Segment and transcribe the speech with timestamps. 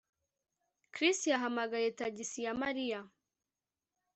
[0.93, 2.99] Chris yahamagaye tagisi ya Mariya